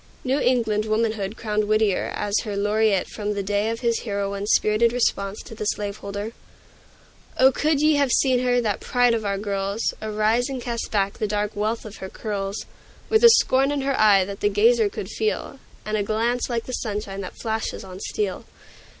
New 0.23 0.39
England 0.39 0.85
Womanhood 0.85 1.37
crowned 1.37 1.65
Whittier 1.65 2.11
as 2.15 2.39
her 2.39 2.57
laureate 2.57 3.07
from 3.07 3.35
the 3.35 3.43
day 3.43 3.69
of 3.69 3.81
his 3.81 3.99
heroine's 3.99 4.51
spirited 4.51 4.91
response 4.91 5.43
to 5.43 5.53
the 5.53 5.65
slaveholder: 5.65 6.31
"O, 7.37 7.51
could 7.51 7.79
ye 7.81 7.97
have 7.97 8.11
seen 8.11 8.39
her 8.39 8.59
that 8.61 8.79
pride 8.79 9.13
of 9.13 9.23
our 9.25 9.37
girls 9.37 9.93
Arise 10.01 10.49
and 10.49 10.59
cast 10.59 10.89
back 10.89 11.19
the 11.19 11.27
dark 11.27 11.55
wealth 11.55 11.85
of 11.85 11.97
her 11.97 12.09
curls, 12.09 12.65
With 13.09 13.23
a 13.23 13.29
scorn 13.29 13.69
in 13.71 13.81
her 13.81 13.95
eye 13.95 14.25
that 14.25 14.39
the 14.39 14.49
gazer 14.49 14.89
could 14.89 15.07
feel, 15.09 15.59
And 15.85 15.95
a 15.95 16.01
glance 16.01 16.49
like 16.49 16.65
the 16.65 16.73
sunshine 16.73 17.21
that 17.21 17.37
flashes 17.39 17.83
on 17.83 17.99
steel! 17.99 18.45